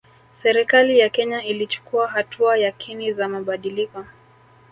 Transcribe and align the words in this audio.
Serikali 0.41 0.99
ya 0.99 1.09
Kenya 1.09 1.43
ilichukua 1.43 2.07
hatua 2.07 2.57
yakini 2.57 3.13
za 3.13 3.27
mabadiliko 3.27 4.05